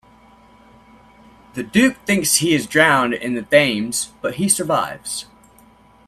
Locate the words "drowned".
2.65-3.13